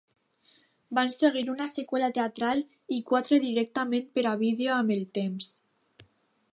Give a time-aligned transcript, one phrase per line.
[0.99, 2.63] Van seguir una seqüela teatral
[2.97, 5.55] i quatre directament per a vídeo amb el temps.